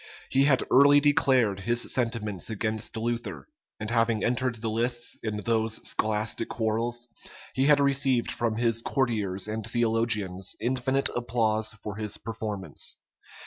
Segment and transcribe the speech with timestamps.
[0.31, 3.47] He had early declared his sentiments against Luther;
[3.79, 7.07] and having entered the lists in those scholastic quarrels,
[7.53, 12.97] he had received from his courtiers and theologians infinite applause for his performance.